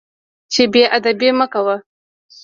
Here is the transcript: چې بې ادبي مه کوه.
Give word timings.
چې 0.53 0.61
بې 0.71 0.83
ادبي 0.97 1.29
مه 1.37 1.45
کوه. 1.53 1.75